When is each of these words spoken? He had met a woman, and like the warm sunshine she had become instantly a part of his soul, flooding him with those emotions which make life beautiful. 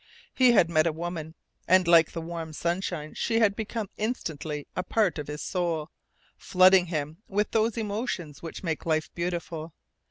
He 0.33 0.53
had 0.53 0.67
met 0.67 0.87
a 0.87 0.91
woman, 0.91 1.35
and 1.67 1.87
like 1.87 2.11
the 2.11 2.21
warm 2.21 2.53
sunshine 2.53 3.13
she 3.13 3.37
had 3.37 3.55
become 3.55 3.87
instantly 3.97 4.67
a 4.75 4.81
part 4.81 5.19
of 5.19 5.27
his 5.27 5.43
soul, 5.43 5.91
flooding 6.39 6.87
him 6.87 7.21
with 7.27 7.51
those 7.51 7.77
emotions 7.77 8.41
which 8.41 8.63
make 8.63 8.87
life 8.87 9.13
beautiful. 9.13 9.75